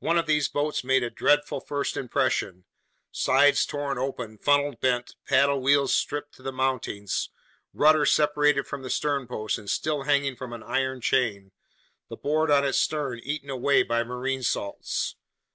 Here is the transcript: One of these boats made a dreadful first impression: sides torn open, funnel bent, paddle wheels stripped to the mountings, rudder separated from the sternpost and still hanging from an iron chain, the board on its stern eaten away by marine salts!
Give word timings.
One 0.00 0.18
of 0.18 0.26
these 0.26 0.46
boats 0.50 0.84
made 0.84 1.02
a 1.02 1.08
dreadful 1.08 1.58
first 1.58 1.96
impression: 1.96 2.66
sides 3.10 3.64
torn 3.64 3.96
open, 3.96 4.36
funnel 4.36 4.76
bent, 4.78 5.16
paddle 5.26 5.58
wheels 5.58 5.94
stripped 5.94 6.34
to 6.34 6.42
the 6.42 6.52
mountings, 6.52 7.30
rudder 7.72 8.04
separated 8.04 8.66
from 8.66 8.82
the 8.82 8.90
sternpost 8.90 9.56
and 9.56 9.70
still 9.70 10.02
hanging 10.02 10.36
from 10.36 10.52
an 10.52 10.62
iron 10.62 11.00
chain, 11.00 11.50
the 12.10 12.16
board 12.18 12.50
on 12.50 12.62
its 12.62 12.78
stern 12.78 13.20
eaten 13.22 13.48
away 13.48 13.82
by 13.82 14.04
marine 14.04 14.42
salts! 14.42 15.16